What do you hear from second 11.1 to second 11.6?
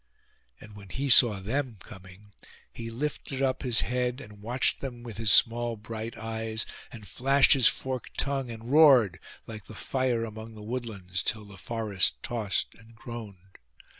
till the